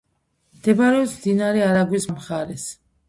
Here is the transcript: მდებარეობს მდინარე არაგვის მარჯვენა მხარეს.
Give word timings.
მდებარეობს 0.61 1.13
მდინარე 1.19 1.63
არაგვის 1.67 2.09
მარჯვენა 2.11 2.25
მხარეს. 2.25 2.67